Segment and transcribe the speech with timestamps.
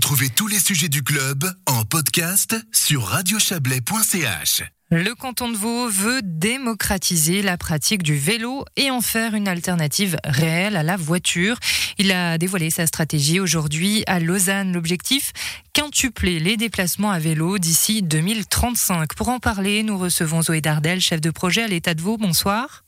[0.00, 4.62] Retrouvez tous les sujets du club en podcast sur radiochablais.ch.
[4.90, 10.16] Le canton de Vaud veut démocratiser la pratique du vélo et en faire une alternative
[10.24, 11.58] réelle à la voiture.
[11.98, 14.72] Il a dévoilé sa stratégie aujourd'hui à Lausanne.
[14.72, 15.34] L'objectif,
[15.74, 19.12] quintupler les déplacements à vélo d'ici 2035.
[19.14, 22.16] Pour en parler, nous recevons Zoé Dardel, chef de projet à l'État de Vaud.
[22.16, 22.84] Bonsoir.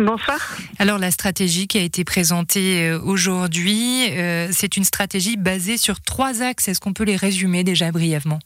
[0.00, 0.38] Bonsoir.
[0.78, 6.00] Alors la stratégie qui a été présentée euh, aujourd'hui, euh, c'est une stratégie basée sur
[6.00, 6.68] trois axes.
[6.68, 8.38] Est-ce qu'on peut les résumer déjà brièvement?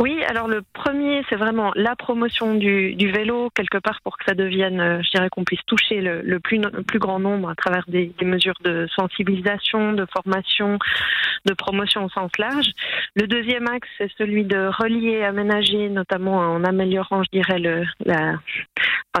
[0.00, 4.34] Oui, alors le premier, c'est vraiment la promotion du, vélo, quelque part pour que ça
[4.34, 8.12] devienne, euh, je dirais qu'on puisse toucher le, plus, plus, grand nombre à travers des,
[8.22, 10.78] mesures de sensibilisation, de formation,
[11.44, 12.72] de promotion au sens large.
[13.14, 18.40] Le deuxième axe, c'est celui de relier, aménager, notamment en améliorant, je dirais, le, la,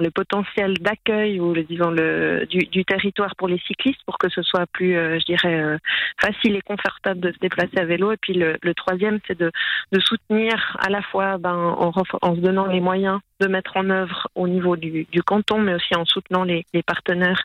[0.00, 4.42] le potentiel d'accueil ou disons le du, du, territoire pour les cyclistes pour que ce
[4.42, 5.78] soit plus, euh, je dirais, euh,
[6.20, 8.12] facile et confortable de se déplacer à vélo.
[8.12, 9.50] Et puis le, le troisième, c'est de,
[9.92, 13.90] de, soutenir à la fois ben, en, en, se donnant les moyens de mettre en
[13.90, 17.42] œuvre au niveau du, du canton, mais aussi en soutenant les, les partenaires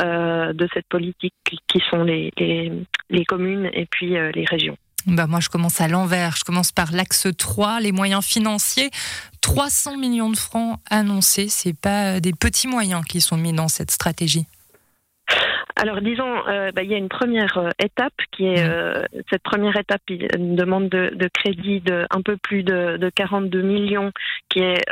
[0.00, 2.72] euh, de cette politique qui sont les, les,
[3.10, 4.76] les communes et puis euh, les régions.
[5.08, 6.36] Bah moi, je commence à l'envers.
[6.36, 8.90] Je commence par l'axe 3, les moyens financiers.
[9.40, 11.48] 300 millions de francs annoncés.
[11.48, 14.46] C'est pas des petits moyens qui sont mis dans cette stratégie.
[15.80, 18.70] Alors disons, euh, bah, il y a une première euh, étape qui est mmh.
[18.70, 23.08] euh, cette première étape, une demande de, de, crédit de un peu plus de, de
[23.10, 24.10] 42 millions,
[24.48, 24.84] qui est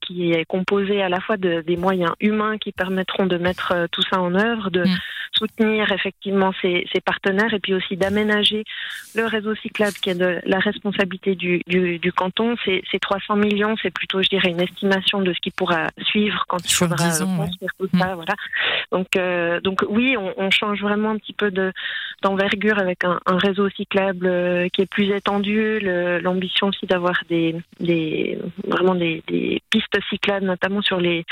[0.00, 4.02] qui est composée à la fois de, des moyens humains qui permettront de mettre tout
[4.02, 4.96] ça en œuvre, de mmh.
[5.32, 8.64] soutenir effectivement ces, ces, partenaires et puis aussi d'aménager
[9.14, 12.56] le réseau cyclable qui est de la responsabilité du, du, du canton.
[12.64, 16.44] Ces, ces 300 millions, c'est plutôt, je dirais, une estimation de ce qui pourra suivre
[16.48, 18.06] quand il faudra construire tout ça.
[18.06, 18.14] Mmh.
[18.14, 18.34] Voilà.
[18.92, 19.08] Donc
[19.62, 21.50] donc oui on, change vraiment un petit peu
[22.22, 25.80] d'envergure avec un, réseau cyclable euh, qui est plus étendu.
[25.80, 27.56] L'ambition aussi d'avoir des,
[28.66, 29.22] vraiment des,
[29.70, 31.24] pistes cyclables, notamment sur les,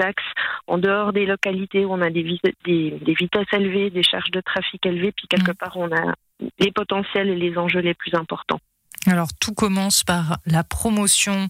[0.00, 0.22] axes
[0.66, 4.84] en dehors des localités où on a des, des, vitesses élevées, des charges de trafic
[4.86, 5.54] élevées, puis quelque mmh.
[5.54, 6.14] part on a
[6.58, 8.60] les potentiels et les enjeux les plus importants.
[9.06, 11.48] Alors tout commence par la promotion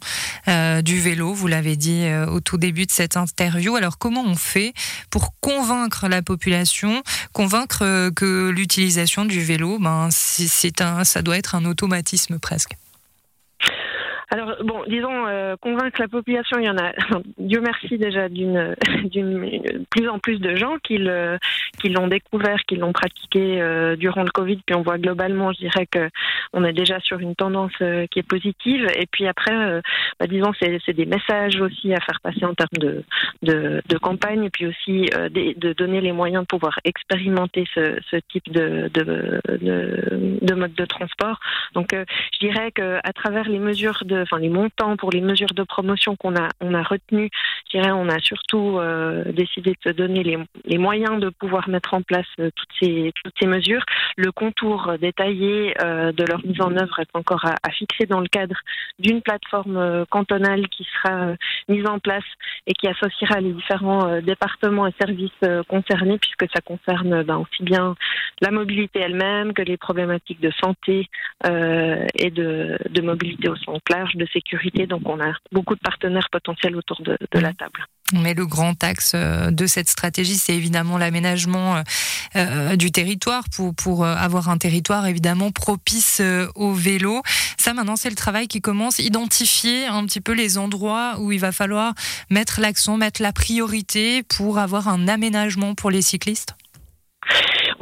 [0.49, 3.77] euh, du vélo, vous l'avez dit euh, au tout début de cette interview.
[3.77, 4.73] Alors comment on fait
[5.11, 7.03] pour convaincre la population,
[7.33, 12.77] convaincre euh, que l'utilisation du vélo, ben c'est un, ça doit être un automatisme presque?
[14.33, 16.93] Alors bon, disons euh, convaincre la population, il y en a.
[17.39, 22.95] Dieu merci déjà d'une d'une plus en plus de gens qui l'ont découvert, qui l'ont
[22.95, 24.57] pratiqué euh, durant le Covid.
[24.65, 26.09] Puis on voit globalement, je dirais que
[26.55, 28.87] on est déjà sur une tendance euh, qui est positive.
[28.97, 29.83] Et puis après,
[30.19, 33.05] bah, disons c'est des messages aussi à faire passer en termes de
[33.43, 37.99] de, de campagne et puis aussi de, de, donner les moyens de pouvoir expérimenter ce,
[38.11, 41.39] ce type de de, de de mode de transport.
[41.75, 45.55] Donc je dirais que à travers les mesures de enfin les montants pour les mesures
[45.55, 47.31] de promotion qu'on a on a retenu,
[47.67, 51.95] je dirais on a surtout euh, décidé de se donner les, moyens de pouvoir mettre
[51.95, 53.85] en place euh, toutes ces mesures.
[54.17, 58.29] Le contour détaillé euh, de leur mise en œuvre est encore à, fixer dans le
[58.29, 58.57] cadre
[58.99, 61.33] d'une plateforme cantonale qui sera
[61.69, 62.25] mise en place
[62.67, 65.31] et qui associera les différents départements et services
[65.69, 67.95] concernés puisque ça concerne ben, aussi bien
[68.41, 71.09] la mobilité elle-même que les problématiques de santé
[71.45, 74.87] et de, de mobilité au sens large de sécurité.
[74.87, 77.87] Donc on a beaucoup de partenaires potentiels autour de, la table.
[78.15, 81.83] Mais le grand axe euh, de cette stratégie, c'est évidemment l'aménagement euh,
[82.37, 86.21] euh, du territoire pour, pour avoir un territoire évidemment propice
[86.55, 87.23] au vélo.
[87.57, 88.99] Ça, maintenant, c'est le travail qui commence.
[88.99, 91.95] Identifier un petit peu les endroits où il va falloir
[92.29, 96.55] mettre l'accent, mettre la priorité pour avoir un aménagement pour les cyclistes.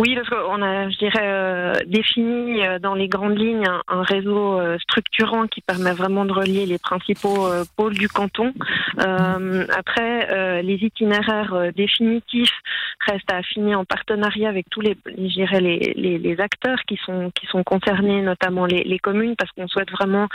[0.00, 4.59] Oui, parce qu'on a, je dirais, euh, défini euh, dans les grandes lignes un, réseau
[4.59, 8.55] euh, structurant qui permet vraiment de relier les principaux pôles du canton.
[8.97, 12.59] après, les itinéraires définitifs
[13.06, 18.22] restent à affiner en partenariat avec tous les, les acteurs qui sont qui sont concernés,
[18.22, 20.28] notamment les, les communes, parce qu'on souhaite vraiment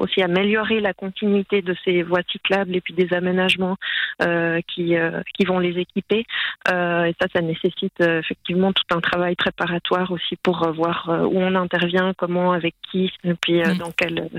[0.00, 3.76] aussi améliorer la continuité de ces voies cyclables et puis des aménagements
[4.68, 4.94] qui
[5.34, 6.24] qui vont les équiper.
[6.68, 11.38] et ça, ça nécessite effectivement tout un travail préparatoire aussi pour euh, voir euh, où
[11.38, 13.78] on intervient, comment, avec qui, et puis euh, mm.
[13.78, 14.30] dans quel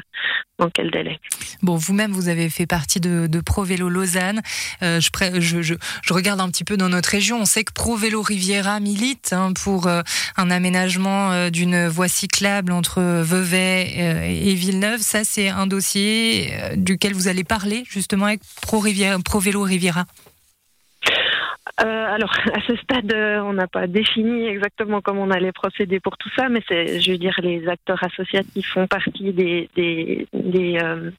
[0.59, 1.19] dans quel délai.
[1.63, 4.41] Bon, vous-même, vous avez fait partie de, de Pro Vélo Lausanne.
[4.81, 4.99] je,
[5.39, 5.73] je, je,
[6.03, 7.41] je, regarde un petit peu dans notre région.
[7.41, 13.01] On sait que Pro Vélo Riviera milite hein, pour un aménagement d'une voie cyclable entre
[13.01, 14.99] Vevey et Villeneuve.
[14.99, 20.05] Ça, c'est un dossier duquel vous allez parler justement avec Pro, Riviera, Pro Vélo Riviera.
[21.79, 25.99] Euh, alors, à ce stade, euh, on n'a pas défini exactement comment on allait procéder
[25.99, 30.27] pour tout ça, mais c'est, je veux dire, les acteurs associatifs font partie des, des,
[30.33, 31.09] des euh,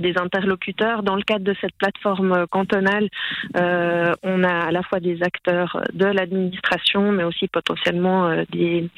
[0.00, 1.02] des interlocuteurs.
[1.02, 3.08] Dans le cadre de cette plateforme cantonale,
[3.56, 8.88] euh, on a à la fois des acteurs de l'administration, mais aussi potentiellement des,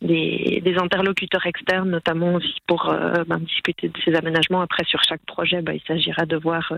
[0.00, 2.92] des, des, interlocuteurs externes, notamment aussi pour
[3.28, 4.62] ben, discuter de ces aménagements.
[4.62, 6.72] Après, sur chaque projet, ben, il s'agira de voir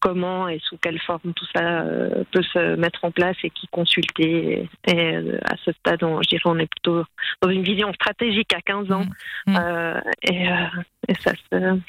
[0.00, 3.66] comment et sous quelle forme tout ça euh, peut se mettre en place et qui
[3.68, 4.68] consulter.
[4.86, 7.04] Et, euh, à ce stade, on, je dirais, on est plutôt
[7.40, 9.06] dans une vision stratégique à 15 ans.
[9.46, 9.52] Mmh.
[9.52, 9.56] Mmh.
[9.56, 11.32] Euh, et, ça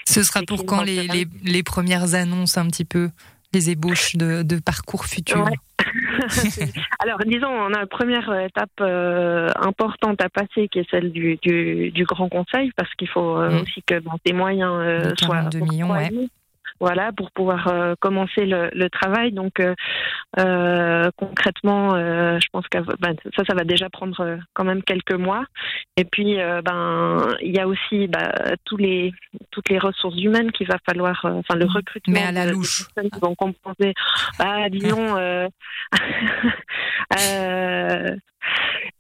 [0.06, 1.08] Ce sera pour quand les,
[1.44, 3.10] les, premières annonces un petit peu
[3.54, 5.48] les ébauches de, de parcours futurs
[7.00, 8.82] Alors, disons, on a une première étape
[9.62, 13.62] importante à passer qui est celle du, du, du Grand Conseil, parce qu'il faut mmh.
[13.62, 15.44] aussi que bon, des moyens soient.
[15.44, 16.10] 2 millions, ouais
[16.80, 19.32] voilà, pour pouvoir euh, commencer le, le, travail.
[19.32, 19.76] Donc euh,
[20.40, 25.46] euh concrètement, je pense que ben, ça, ça va déjà prendre quand même quelques mois.
[25.98, 28.32] Et puis, ben, il y a aussi ben,
[28.66, 29.14] tous les
[29.52, 32.14] toutes les ressources humaines qu'il va falloir, enfin le recrutement.
[32.14, 32.86] Mais à la louche.
[32.96, 33.94] qui vont compenser.
[34.40, 35.16] Ah, disons.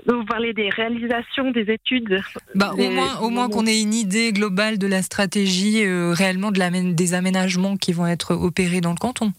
[0.05, 2.21] Vous parlez des réalisations des études.
[2.55, 6.51] Bah, au moins, au moins qu'on ait une idée globale de la stratégie euh, réellement
[6.51, 9.31] de la, des aménagements qui vont être opérés dans le canton.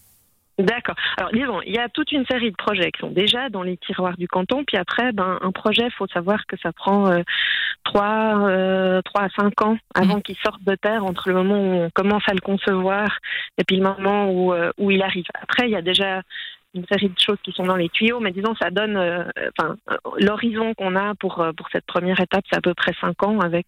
[0.57, 0.95] D'accord.
[1.17, 3.75] Alors disons, il y a toute une série de projets qui sont déjà dans les
[3.75, 4.63] tiroirs du canton.
[4.63, 7.23] Puis après, ben, un projet, il faut savoir que ça prend euh,
[7.83, 10.21] 3, euh, à 5 ans avant mmh.
[10.21, 13.19] qu'il sorte de terre, entre le moment où on commence à le concevoir
[13.57, 15.25] et puis le moment où, euh, où il arrive.
[15.41, 16.21] Après, il y a déjà
[16.75, 19.23] une série de choses qui sont dans les tuyaux, mais disons, ça donne, euh,
[20.19, 23.39] l'horizon qu'on a pour euh, pour cette première étape, c'est à peu près cinq ans,
[23.39, 23.65] avec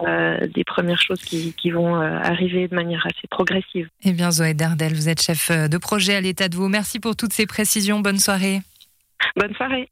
[0.00, 3.88] euh, des premières choses qui, qui vont arriver de manière assez progressive.
[4.04, 6.68] Eh bien, Zoé Dardel, vous êtes chef de projet à l'état de vous.
[6.68, 8.00] Merci pour toutes ces précisions.
[8.00, 8.60] Bonne soirée.
[9.36, 9.88] Bonne soirée.